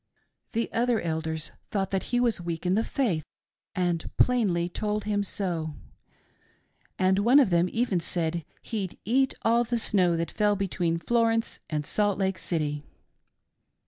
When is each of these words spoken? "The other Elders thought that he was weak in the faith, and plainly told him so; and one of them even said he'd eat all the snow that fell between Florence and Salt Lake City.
"The 0.53 0.67
other 0.73 0.99
Elders 0.99 1.51
thought 1.69 1.91
that 1.91 2.05
he 2.09 2.19
was 2.19 2.41
weak 2.41 2.65
in 2.65 2.73
the 2.73 2.83
faith, 2.83 3.23
and 3.75 4.09
plainly 4.17 4.67
told 4.67 5.03
him 5.03 5.21
so; 5.21 5.75
and 6.97 7.19
one 7.19 7.39
of 7.39 7.51
them 7.51 7.69
even 7.71 7.99
said 7.99 8.43
he'd 8.63 8.97
eat 9.05 9.35
all 9.43 9.63
the 9.63 9.77
snow 9.77 10.17
that 10.17 10.31
fell 10.31 10.55
between 10.55 10.97
Florence 10.97 11.59
and 11.69 11.85
Salt 11.85 12.17
Lake 12.17 12.39
City. 12.39 12.81